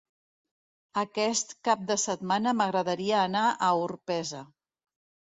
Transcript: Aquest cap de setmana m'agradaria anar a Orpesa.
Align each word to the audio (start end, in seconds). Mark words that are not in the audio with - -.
Aquest 1.01 1.51
cap 1.67 1.83
de 1.91 1.97
setmana 2.03 2.53
m'agradaria 2.61 3.19
anar 3.25 3.43
a 3.51 3.69
Orpesa. 3.83 4.41